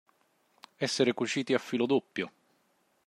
[0.77, 2.31] Essere cuciti a filo doppio.